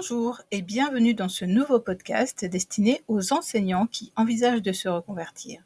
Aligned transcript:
Bonjour 0.00 0.42
et 0.52 0.62
bienvenue 0.62 1.12
dans 1.12 1.28
ce 1.28 1.44
nouveau 1.44 1.80
podcast 1.80 2.44
destiné 2.44 3.02
aux 3.08 3.32
enseignants 3.32 3.88
qui 3.88 4.12
envisagent 4.14 4.62
de 4.62 4.70
se 4.70 4.88
reconvertir. 4.88 5.60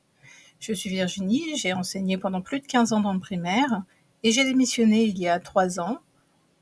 Je 0.59 0.73
suis 0.73 0.89
Virginie, 0.89 1.55
j'ai 1.59 1.75
enseigné 1.75 2.17
pendant 2.17 2.41
plus 2.41 2.61
de 2.61 2.67
15 2.67 2.95
ans 2.95 3.01
dans 3.01 3.13
le 3.13 3.21
primaire 3.21 3.83
et 4.23 4.33
j'ai 4.33 4.47
démissionné 4.47 5.03
il 5.03 5.19
y 5.19 5.29
a 5.29 5.39
3 5.39 5.81
ans 5.81 5.99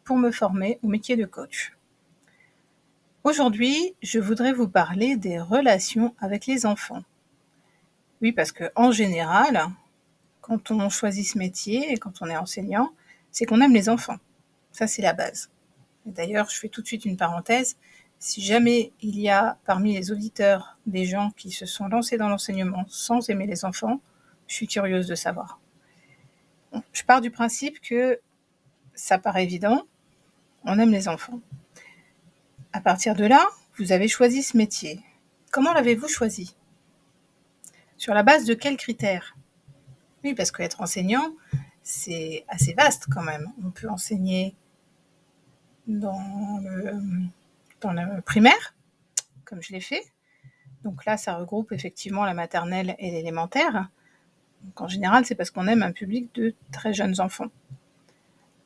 pour 0.03 0.17
me 0.17 0.33
former 0.33 0.81
au 0.83 0.89
métier 0.89 1.15
de 1.15 1.25
coach. 1.27 1.77
Aujourd'hui, 3.23 3.95
je 4.03 4.19
voudrais 4.19 4.53
vous 4.53 4.69
parler 4.69 5.17
des 5.17 5.39
relations 5.39 6.13
avec 6.19 6.47
les 6.47 6.67
enfants. 6.67 7.05
Oui, 8.21 8.33
parce 8.33 8.51
que 8.51 8.65
en 8.75 8.91
général, 8.91 9.69
quand 10.41 10.73
on 10.73 10.89
choisit 10.89 11.25
ce 11.25 11.39
métier 11.39 11.93
et 11.93 11.99
quand 11.99 12.21
on 12.21 12.27
est 12.27 12.37
enseignant, 12.37 12.91
c'est 13.31 13.45
qu'on 13.45 13.61
aime 13.61 13.75
les 13.75 13.89
enfants. 13.89 14.19
Ça, 14.73 14.89
c'est 14.89 15.03
la 15.03 15.13
base. 15.13 15.51
D'ailleurs, 16.11 16.49
je 16.51 16.59
fais 16.59 16.69
tout 16.69 16.83
de 16.83 16.87
suite 16.87 17.05
une 17.05 17.17
parenthèse. 17.17 17.77
Si 18.19 18.43
jamais 18.43 18.93
il 19.01 19.19
y 19.19 19.31
a 19.31 19.59
parmi 19.65 19.95
les 19.95 20.13
auditeurs 20.13 20.79
des 20.87 21.07
gens 21.07 21.31
qui 21.37 21.51
se 21.51 21.67
sont 21.67 21.89
lancés 21.89 22.19
dans 22.19 22.29
l'enseignement 22.29 22.85
sans 22.89 23.31
aimer 23.31 23.47
les 23.47 23.65
enfants, 23.65 24.01
je 24.47 24.55
suis 24.55 24.67
curieuse 24.67 25.07
de 25.07 25.15
savoir. 25.15 25.61
Je 26.93 27.03
pars 27.03 27.21
du 27.21 27.31
principe 27.31 27.81
que 27.81 28.21
ça 28.95 29.19
paraît 29.19 29.45
évident, 29.45 29.87
on 30.65 30.79
aime 30.79 30.91
les 30.91 31.09
enfants. 31.09 31.41
À 32.73 32.81
partir 32.81 33.15
de 33.15 33.25
là, 33.25 33.47
vous 33.79 33.93
avez 33.93 34.09
choisi 34.09 34.43
ce 34.43 34.57
métier. 34.57 35.01
Comment 35.51 35.73
l'avez-vous 35.73 36.09
choisi? 36.09 36.55
Sur 37.97 38.15
la 38.15 38.23
base 38.23 38.45
de 38.45 38.55
quels 38.55 38.77
critères? 38.77 39.37
Oui, 40.23 40.35
parce 40.35 40.53
qu'être 40.53 40.81
enseignant, 40.81 41.35
c'est 41.83 42.45
assez 42.49 42.75
vaste 42.75 43.07
quand 43.11 43.23
même. 43.23 43.51
On 43.65 43.71
peut 43.71 43.89
enseigner 43.89 44.55
dans 45.87 46.61
le, 46.63 46.93
dans 47.81 47.93
le 47.93 48.21
primaire, 48.23 48.75
comme 49.45 49.63
je 49.63 49.73
l'ai 49.73 49.81
fait. 49.81 50.03
Donc 50.85 51.05
là, 51.05 51.17
ça 51.17 51.37
regroupe 51.37 51.73
effectivement 51.73 52.25
la 52.25 52.35
maternelle 52.35 52.95
et 52.99 53.11
l'élémentaire. 53.11 53.91
Donc 54.65 54.81
en 54.81 54.89
général, 54.89 55.25
c'est 55.25 55.35
parce 55.35 55.51
qu'on 55.51 55.67
aime 55.67 55.83
un 55.83 55.93
public 55.93 56.35
de 56.35 56.55
très 56.73 56.93
jeunes 56.93 57.21
enfants. 57.21 57.51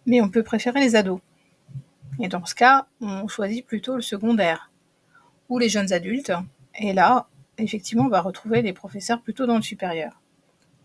Mais 0.06 0.20
on 0.20 0.28
peut 0.28 0.42
préférer 0.42 0.80
les 0.80 0.96
ados. 0.96 1.20
Et 2.20 2.28
dans 2.28 2.44
ce 2.44 2.54
cas, 2.54 2.86
on 3.00 3.26
choisit 3.26 3.66
plutôt 3.66 3.96
le 3.96 4.02
secondaire 4.02 4.70
ou 5.48 5.58
les 5.58 5.68
jeunes 5.68 5.92
adultes. 5.92 6.32
Et 6.78 6.92
là, 6.92 7.28
effectivement, 7.58 8.04
on 8.04 8.08
va 8.08 8.20
retrouver 8.20 8.62
les 8.62 8.72
professeurs 8.72 9.20
plutôt 9.20 9.46
dans 9.46 9.56
le 9.56 9.62
supérieur. 9.62 10.20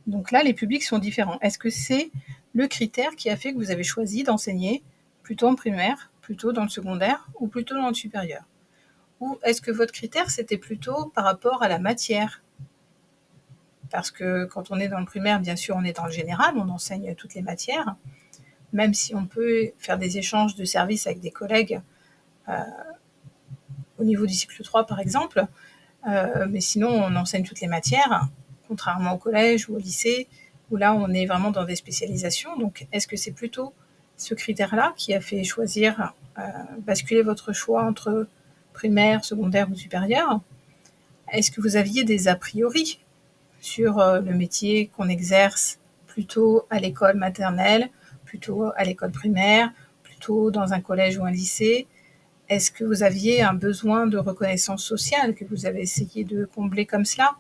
Donc 0.07 0.31
là, 0.31 0.41
les 0.41 0.53
publics 0.53 0.83
sont 0.83 0.97
différents. 0.97 1.39
Est-ce 1.41 1.59
que 1.59 1.69
c'est 1.69 2.09
le 2.53 2.67
critère 2.67 3.11
qui 3.15 3.29
a 3.29 3.35
fait 3.35 3.53
que 3.53 3.57
vous 3.57 3.71
avez 3.71 3.83
choisi 3.83 4.23
d'enseigner 4.23 4.81
plutôt 5.21 5.47
en 5.47 5.55
primaire 5.55 6.11
plutôt 6.29 6.51
dans 6.51 6.61
le 6.61 6.69
secondaire 6.69 7.27
ou 7.39 7.47
plutôt 7.47 7.73
dans 7.73 7.87
le 7.87 7.95
supérieur 7.95 8.43
Ou 9.19 9.39
est-ce 9.43 9.63
que 9.63 9.71
votre 9.71 9.91
critère, 9.91 10.29
c'était 10.29 10.59
plutôt 10.59 11.07
par 11.15 11.23
rapport 11.23 11.63
à 11.63 11.67
la 11.67 11.79
matière 11.79 12.43
Parce 13.89 14.11
que 14.11 14.45
quand 14.45 14.69
on 14.69 14.79
est 14.79 14.89
dans 14.89 14.99
le 14.99 15.07
primaire, 15.07 15.39
bien 15.39 15.55
sûr, 15.55 15.75
on 15.75 15.83
est 15.83 15.97
dans 15.97 16.05
le 16.05 16.11
général, 16.11 16.53
on 16.55 16.69
enseigne 16.69 17.15
toutes 17.15 17.33
les 17.33 17.41
matières, 17.41 17.95
même 18.73 18.93
si 18.93 19.15
on 19.15 19.25
peut 19.25 19.71
faire 19.79 19.97
des 19.97 20.19
échanges 20.19 20.53
de 20.53 20.65
services 20.65 21.07
avec 21.07 21.19
des 21.19 21.31
collègues 21.31 21.81
euh, 22.47 22.59
au 23.97 24.03
niveau 24.03 24.27
du 24.27 24.35
cycle 24.35 24.61
3, 24.61 24.85
par 24.85 24.99
exemple. 24.99 25.47
Euh, 26.07 26.45
mais 26.47 26.61
sinon, 26.61 26.89
on 26.89 27.15
enseigne 27.15 27.43
toutes 27.43 27.61
les 27.61 27.67
matières, 27.67 28.29
contrairement 28.67 29.13
au 29.13 29.17
collège 29.17 29.67
ou 29.67 29.77
au 29.77 29.79
lycée, 29.79 30.27
où 30.69 30.75
là, 30.75 30.93
on 30.93 31.09
est 31.09 31.25
vraiment 31.25 31.49
dans 31.49 31.65
des 31.65 31.75
spécialisations. 31.75 32.55
Donc, 32.55 32.85
est-ce 32.91 33.07
que 33.07 33.17
c'est 33.17 33.31
plutôt 33.31 33.73
ce 34.15 34.35
critère-là 34.35 34.93
qui 34.95 35.15
a 35.15 35.21
fait 35.21 35.43
choisir, 35.43 36.13
basculer 36.85 37.21
votre 37.21 37.53
choix 37.53 37.83
entre 37.83 38.27
primaire, 38.73 39.25
secondaire 39.25 39.69
ou 39.69 39.75
supérieur 39.75 40.39
Est-ce 41.33 41.51
que 41.51 41.59
vous 41.61 41.75
aviez 41.75 42.03
des 42.03 42.27
a 42.27 42.35
priori 42.35 42.99
sur 43.59 43.99
euh, 43.99 44.21
le 44.21 44.33
métier 44.33 44.87
qu'on 44.95 45.09
exerce 45.09 45.79
plutôt 46.07 46.65
à 46.69 46.79
l'école 46.79 47.17
maternelle, 47.17 47.89
plutôt 48.23 48.71
à 48.75 48.83
l'école 48.85 49.11
primaire, 49.11 49.71
plutôt 50.01 50.49
dans 50.49 50.71
un 50.73 50.79
collège 50.79 51.17
ou 51.17 51.25
un 51.25 51.31
lycée? 51.31 51.87
Est-ce 52.47 52.71
que 52.71 52.83
vous 52.85 53.03
aviez 53.03 53.41
un 53.41 53.53
besoin 53.53 54.07
de 54.07 54.17
reconnaissance 54.17 54.83
sociale 54.83 55.35
que 55.35 55.45
vous 55.45 55.65
avez 55.65 55.81
essayé 55.81 56.23
de 56.23 56.45
combler 56.45 56.85
comme 56.85 57.05
cela? 57.05 57.35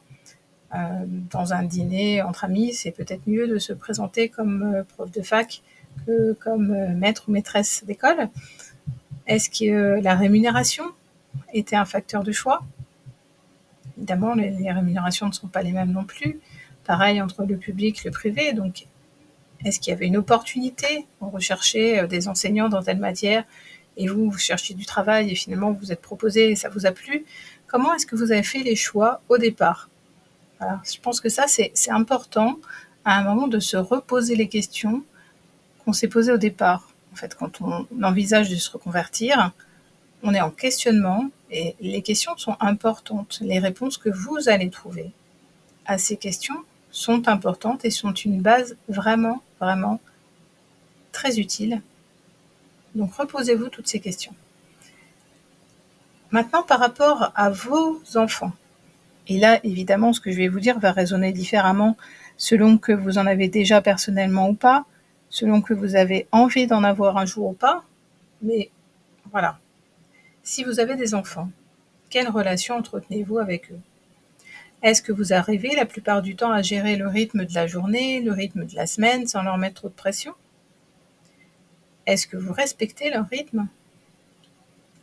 Euh, 0.75 1.05
Dans 1.07 1.53
un 1.53 1.63
dîner 1.63 2.21
entre 2.21 2.43
amis, 2.43 2.73
c'est 2.73 2.91
peut-être 2.91 3.25
mieux 3.27 3.47
de 3.47 3.57
se 3.57 3.73
présenter 3.73 4.29
comme 4.29 4.83
prof 4.89 5.09
de 5.09 5.21
fac 5.21 5.63
comme 6.39 6.71
euh, 6.71 6.95
maître 6.95 7.25
ou 7.27 7.31
maîtresse 7.31 7.83
d'école 7.85 8.29
Est-ce 9.29 9.51
que 9.51 9.69
euh, 9.69 10.01
la 10.01 10.15
rémunération 10.15 10.85
était 11.53 11.75
un 11.75 11.85
facteur 11.85 12.23
de 12.23 12.31
choix? 12.31 12.63
Évidemment, 13.95 14.33
les, 14.33 14.71
rémunérations 14.71 15.27
ne 15.27 15.31
sont 15.31 15.47
pas 15.47 15.61
les 15.61 15.71
mêmes 15.71 15.91
non 15.91 16.03
plus. 16.03 16.39
Pareil 16.83 17.21
entre 17.21 17.45
le 17.45 17.55
public 17.55 18.01
et 18.03 18.07
le 18.07 18.11
privé. 18.11 18.53
Donc, 18.53 18.87
est-ce 19.63 19.79
qu'il 19.79 19.91
y 19.91 19.93
avait 19.93 20.07
une 20.07 20.17
opportunité? 20.17 21.05
On 21.21 21.29
recherchait 21.29 21.99
euh, 21.99 22.07
des 22.07 22.27
enseignants 22.27 22.69
dans 22.69 22.81
telle 22.81 22.97
matière 22.97 23.43
et 23.97 24.07
vous, 24.07 24.31
vous 24.31 24.37
cherchiez 24.39 24.73
du 24.73 24.87
travail 24.87 25.29
et 25.29 25.35
finalement 25.35 25.73
vous 25.73 25.79
vous 25.79 25.91
êtes 25.91 26.01
proposé 26.01 26.49
et 26.49 26.55
ça 26.55 26.69
vous 26.69 26.87
a 26.87 26.91
plu. 26.91 27.23
Comment 27.67 27.93
est-ce 27.93 28.07
que 28.07 28.15
vous 28.15 28.31
avez 28.31 28.41
fait 28.41 28.63
les 28.63 28.75
choix 28.75 29.21
au 29.29 29.37
départ? 29.37 29.89
Je 30.59 30.99
pense 30.99 31.21
que 31.21 31.29
ça, 31.29 31.45
c'est 31.47 31.71
important 31.89 32.59
à 33.05 33.19
un 33.19 33.23
moment 33.23 33.47
de 33.47 33.59
se 33.59 33.77
reposer 33.77 34.35
les 34.35 34.49
questions 34.49 35.03
qu'on 35.85 35.93
s'est 35.93 36.09
posé 36.09 36.31
au 36.31 36.37
départ. 36.37 36.89
Fait, 37.19 37.35
quand 37.35 37.59
on 37.59 37.85
envisage 38.01 38.49
de 38.49 38.55
se 38.55 38.71
reconvertir, 38.71 39.51
on 40.23 40.33
est 40.33 40.39
en 40.39 40.51
questionnement 40.51 41.29
et 41.51 41.75
les 41.81 42.01
questions 42.01 42.37
sont 42.37 42.55
importantes. 42.61 43.39
Les 43.41 43.59
réponses 43.59 43.97
que 43.97 44.09
vous 44.09 44.47
allez 44.47 44.69
trouver 44.69 45.11
à 45.85 45.97
ces 45.97 46.15
questions 46.15 46.55
sont 46.91 47.27
importantes 47.27 47.83
et 47.83 47.89
sont 47.89 48.13
une 48.13 48.41
base 48.41 48.77
vraiment, 48.87 49.41
vraiment 49.59 49.99
très 51.11 51.39
utile. 51.39 51.81
Donc 52.95 53.13
reposez-vous 53.15 53.67
toutes 53.67 53.87
ces 53.87 53.99
questions. 53.99 54.33
Maintenant, 56.31 56.63
par 56.63 56.79
rapport 56.79 57.33
à 57.35 57.49
vos 57.49 58.01
enfants, 58.15 58.53
et 59.27 59.39
là, 59.39 59.59
évidemment, 59.65 60.13
ce 60.13 60.21
que 60.21 60.31
je 60.31 60.37
vais 60.37 60.47
vous 60.47 60.61
dire 60.61 60.79
va 60.79 60.93
résonner 60.93 61.33
différemment 61.33 61.97
selon 62.37 62.77
que 62.77 62.93
vous 62.93 63.17
en 63.17 63.25
avez 63.25 63.49
déjà 63.49 63.81
personnellement 63.81 64.47
ou 64.49 64.53
pas, 64.53 64.85
selon 65.29 65.61
que 65.61 65.73
vous 65.73 65.95
avez 65.95 66.27
envie 66.31 66.67
d'en 66.67 66.83
avoir 66.83 67.17
un 67.17 67.25
jour 67.25 67.47
ou 67.47 67.53
pas. 67.53 67.83
Mais 68.41 68.69
voilà. 69.31 69.59
Si 70.43 70.63
vous 70.63 70.79
avez 70.79 70.95
des 70.95 71.13
enfants, 71.13 71.49
quelle 72.09 72.29
relation 72.29 72.75
entretenez-vous 72.75 73.37
avec 73.37 73.71
eux? 73.71 73.79
Est-ce 74.81 75.01
que 75.01 75.11
vous 75.11 75.33
arrivez 75.33 75.75
la 75.75 75.85
plupart 75.85 76.21
du 76.21 76.35
temps 76.35 76.51
à 76.51 76.61
gérer 76.61 76.95
le 76.95 77.07
rythme 77.07 77.45
de 77.45 77.53
la 77.53 77.67
journée, 77.67 78.21
le 78.21 78.31
rythme 78.31 78.65
de 78.65 78.75
la 78.75 78.87
semaine 78.87 79.27
sans 79.27 79.43
leur 79.43 79.57
mettre 79.57 79.75
trop 79.75 79.89
de 79.89 79.93
pression? 79.93 80.33
Est-ce 82.05 82.27
que 82.27 82.37
vous 82.37 82.53
respectez 82.53 83.09
leur 83.09 83.27
rythme? 83.27 83.67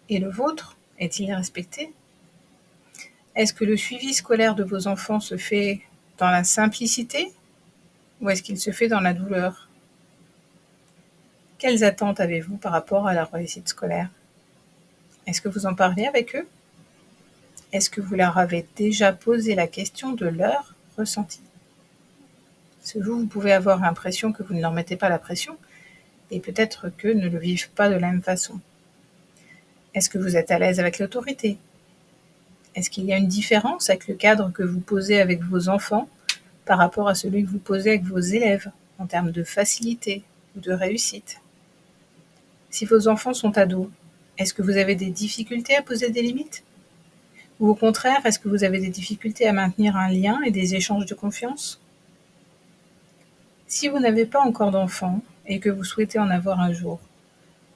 Et 0.08 0.18
le 0.18 0.30
vôtre 0.30 0.76
est-il 0.98 1.32
respecté? 1.32 1.92
Est-ce 3.34 3.52
que 3.52 3.64
le 3.64 3.76
suivi 3.76 4.14
scolaire 4.14 4.54
de 4.54 4.64
vos 4.64 4.86
enfants 4.86 5.20
se 5.20 5.36
fait 5.36 5.82
dans 6.16 6.30
la 6.30 6.42
simplicité 6.42 7.32
ou 8.22 8.30
est-ce 8.30 8.42
qu'il 8.42 8.58
se 8.58 8.70
fait 8.70 8.88
dans 8.88 9.00
la 9.00 9.12
douleur? 9.12 9.65
Quelles 11.58 11.84
attentes 11.84 12.20
avez-vous 12.20 12.56
par 12.56 12.72
rapport 12.72 13.06
à 13.06 13.14
la 13.14 13.24
réussite 13.24 13.68
scolaire? 13.68 14.10
Est-ce 15.26 15.40
que 15.40 15.48
vous 15.48 15.66
en 15.66 15.74
parlez 15.74 16.06
avec 16.06 16.36
eux? 16.36 16.46
Est-ce 17.72 17.90
que 17.90 18.00
vous 18.00 18.14
leur 18.14 18.38
avez 18.38 18.66
déjà 18.76 19.12
posé 19.12 19.54
la 19.54 19.66
question 19.66 20.12
de 20.12 20.26
leur 20.26 20.74
ressenti? 20.96 21.40
Ce 22.82 22.98
vous, 22.98 23.18
vous 23.20 23.26
pouvez 23.26 23.52
avoir 23.52 23.80
l'impression 23.80 24.32
que 24.32 24.42
vous 24.42 24.54
ne 24.54 24.60
leur 24.60 24.72
mettez 24.72 24.96
pas 24.96 25.08
la 25.08 25.18
pression 25.18 25.56
et 26.30 26.40
peut-être 26.40 26.90
qu'eux 26.90 27.14
ne 27.14 27.28
le 27.28 27.38
vivent 27.38 27.70
pas 27.70 27.88
de 27.88 27.94
la 27.94 28.10
même 28.10 28.22
façon. 28.22 28.60
Est-ce 29.94 30.10
que 30.10 30.18
vous 30.18 30.36
êtes 30.36 30.50
à 30.50 30.58
l'aise 30.58 30.78
avec 30.78 30.98
l'autorité? 30.98 31.58
Est-ce 32.74 32.90
qu'il 32.90 33.06
y 33.06 33.12
a 33.12 33.16
une 33.16 33.28
différence 33.28 33.88
avec 33.88 34.06
le 34.08 34.14
cadre 34.14 34.52
que 34.52 34.62
vous 34.62 34.80
posez 34.80 35.20
avec 35.20 35.42
vos 35.42 35.68
enfants 35.68 36.08
par 36.66 36.78
rapport 36.78 37.08
à 37.08 37.14
celui 37.14 37.44
que 37.44 37.48
vous 37.48 37.58
posez 37.58 37.90
avec 37.90 38.04
vos 38.04 38.20
élèves 38.20 38.70
en 38.98 39.06
termes 39.06 39.32
de 39.32 39.42
facilité 39.42 40.22
ou 40.54 40.60
de 40.60 40.72
réussite? 40.72 41.40
Si 42.70 42.84
vos 42.84 43.08
enfants 43.08 43.34
sont 43.34 43.56
ados, 43.58 43.88
est-ce 44.38 44.52
que 44.52 44.62
vous 44.62 44.76
avez 44.76 44.94
des 44.94 45.10
difficultés 45.10 45.76
à 45.76 45.82
poser 45.82 46.10
des 46.10 46.22
limites? 46.22 46.62
Ou 47.58 47.68
au 47.68 47.74
contraire, 47.74 48.24
est-ce 48.26 48.38
que 48.38 48.48
vous 48.48 48.64
avez 48.64 48.80
des 48.80 48.90
difficultés 48.90 49.46
à 49.46 49.52
maintenir 49.52 49.96
un 49.96 50.08
lien 50.08 50.40
et 50.42 50.50
des 50.50 50.74
échanges 50.74 51.06
de 51.06 51.14
confiance? 51.14 51.80
Si 53.66 53.88
vous 53.88 53.98
n'avez 53.98 54.26
pas 54.26 54.40
encore 54.40 54.70
d'enfants 54.70 55.22
et 55.46 55.58
que 55.58 55.70
vous 55.70 55.84
souhaitez 55.84 56.18
en 56.18 56.28
avoir 56.28 56.60
un 56.60 56.72
jour, 56.72 57.00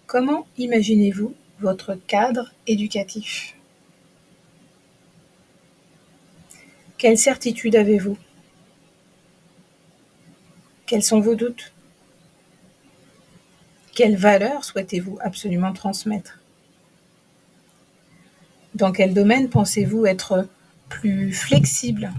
comment 0.06 0.46
imaginez-vous 0.58 1.34
votre 1.60 1.94
cadre 2.06 2.52
éducatif? 2.66 3.56
Quelle 6.98 7.16
certitude 7.16 7.76
avez-vous? 7.76 8.18
Quels 10.84 11.02
sont 11.02 11.20
vos 11.20 11.34
doutes? 11.34 11.72
Quelles 13.94 14.16
valeurs 14.16 14.64
souhaitez-vous 14.64 15.18
absolument 15.20 15.72
transmettre? 15.72 16.38
Dans 18.74 18.92
quel 18.92 19.14
domaine 19.14 19.50
pensez-vous 19.50 20.06
être 20.06 20.46
plus 20.88 21.32
flexible? 21.32 22.12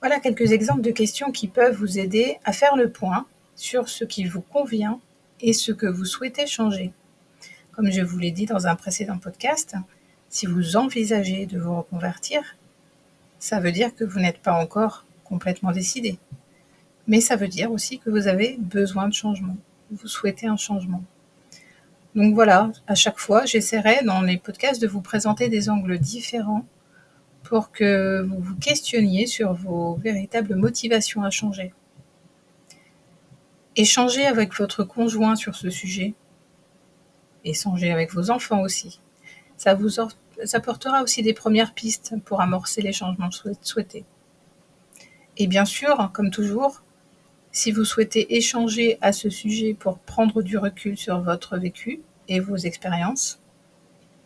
Voilà 0.00 0.20
quelques 0.20 0.52
exemples 0.52 0.82
de 0.82 0.90
questions 0.90 1.32
qui 1.32 1.48
peuvent 1.48 1.76
vous 1.76 1.98
aider 1.98 2.36
à 2.44 2.52
faire 2.52 2.76
le 2.76 2.90
point 2.90 3.26
sur 3.56 3.88
ce 3.88 4.04
qui 4.04 4.24
vous 4.24 4.42
convient 4.42 5.00
et 5.40 5.52
ce 5.52 5.72
que 5.72 5.86
vous 5.86 6.04
souhaitez 6.04 6.46
changer. 6.46 6.92
Comme 7.72 7.90
je 7.90 8.02
vous 8.02 8.18
l'ai 8.18 8.30
dit 8.30 8.46
dans 8.46 8.66
un 8.66 8.76
précédent 8.76 9.18
podcast, 9.18 9.76
si 10.28 10.46
vous 10.46 10.76
envisagez 10.76 11.46
de 11.46 11.58
vous 11.58 11.76
reconvertir, 11.76 12.42
ça 13.38 13.60
veut 13.60 13.72
dire 13.72 13.94
que 13.94 14.04
vous 14.04 14.20
n'êtes 14.20 14.38
pas 14.38 14.60
encore 14.60 15.06
complètement 15.24 15.72
décidé. 15.72 16.18
Mais 17.06 17.20
ça 17.20 17.36
veut 17.36 17.48
dire 17.48 17.70
aussi 17.70 17.98
que 17.98 18.10
vous 18.10 18.28
avez 18.28 18.56
besoin 18.58 19.08
de 19.08 19.14
changement. 19.14 19.56
Vous 19.90 20.08
souhaitez 20.08 20.46
un 20.46 20.56
changement. 20.56 21.02
Donc 22.14 22.34
voilà, 22.34 22.70
à 22.86 22.94
chaque 22.94 23.18
fois, 23.18 23.44
j'essaierai 23.44 24.04
dans 24.04 24.22
les 24.22 24.38
podcasts 24.38 24.80
de 24.80 24.86
vous 24.86 25.00
présenter 25.00 25.48
des 25.48 25.68
angles 25.68 25.98
différents 25.98 26.64
pour 27.42 27.72
que 27.72 28.22
vous 28.22 28.40
vous 28.40 28.56
questionniez 28.56 29.26
sur 29.26 29.52
vos 29.52 29.96
véritables 29.96 30.54
motivations 30.54 31.24
à 31.24 31.30
changer. 31.30 31.74
Échangez 33.76 34.24
avec 34.24 34.54
votre 34.54 34.84
conjoint 34.84 35.34
sur 35.34 35.56
ce 35.56 35.68
sujet. 35.68 36.14
Échangez 37.44 37.90
avec 37.90 38.14
vos 38.14 38.30
enfants 38.30 38.62
aussi. 38.62 39.00
Ça 39.56 39.74
vous 39.74 39.98
apportera 40.52 41.02
aussi 41.02 41.22
des 41.22 41.34
premières 41.34 41.74
pistes 41.74 42.14
pour 42.24 42.40
amorcer 42.40 42.80
les 42.80 42.92
changements 42.92 43.30
souhaités. 43.60 44.04
Et 45.36 45.48
bien 45.48 45.64
sûr, 45.64 46.10
comme 46.14 46.30
toujours, 46.30 46.83
si 47.54 47.70
vous 47.70 47.84
souhaitez 47.84 48.36
échanger 48.36 48.98
à 49.00 49.12
ce 49.12 49.30
sujet 49.30 49.74
pour 49.74 50.00
prendre 50.00 50.42
du 50.42 50.58
recul 50.58 50.98
sur 50.98 51.20
votre 51.20 51.56
vécu 51.56 52.02
et 52.26 52.40
vos 52.40 52.56
expériences, 52.56 53.38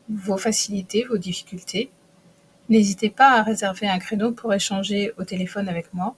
vos 0.09 0.39
facilités, 0.39 1.05
vos 1.05 1.19
difficultés, 1.19 1.91
n'hésitez 2.71 3.11
pas 3.11 3.33
à 3.33 3.43
réserver 3.43 3.87
un 3.87 3.99
créneau 3.99 4.33
pour 4.33 4.55
échanger 4.55 5.13
au 5.19 5.25
téléphone 5.25 5.69
avec 5.69 5.93
moi. 5.93 6.17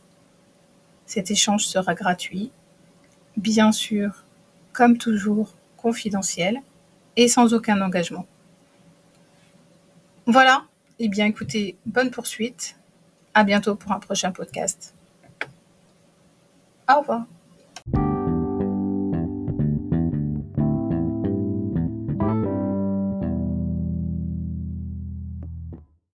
Cet 1.04 1.32
échange 1.32 1.66
sera 1.66 1.94
gratuit 1.94 2.52
bien 3.36 3.72
sûr, 3.72 4.24
comme 4.72 4.96
toujours, 4.96 5.54
confidentiel 5.76 6.60
et 7.16 7.26
sans 7.26 7.54
aucun 7.54 7.80
engagement. 7.80 8.26
Voilà, 10.26 10.64
et 11.00 11.06
eh 11.06 11.08
bien 11.08 11.26
écoutez, 11.26 11.76
bonne 11.86 12.10
poursuite. 12.12 12.76
À 13.34 13.42
bientôt 13.42 13.74
pour 13.74 13.90
un 13.92 13.98
prochain 13.98 14.30
podcast. 14.30 14.94
Au. 16.90 17.39